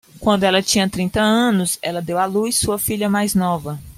Quando 0.19 0.45
ela 0.45 0.63
tinha 0.63 0.89
trinta 0.89 1.21
anos, 1.21 1.77
ela 1.79 2.01
deu 2.01 2.17
à 2.17 2.25
luz 2.25 2.55
sua 2.55 2.79
filha 2.79 3.07
mais 3.07 3.35
nova. 3.35 3.79